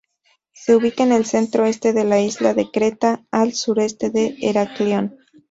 [0.53, 5.19] Se ubica en el centro-este de la isla de Creta, al sureste de Heraclión.